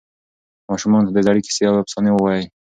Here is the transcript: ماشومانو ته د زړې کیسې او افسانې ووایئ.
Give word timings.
ماشومانو 0.69 1.07
ته 1.07 1.11
د 1.13 1.19
زړې 1.25 1.41
کیسې 1.47 1.63
او 1.69 1.75
افسانې 1.83 2.11
ووایئ. 2.13 2.45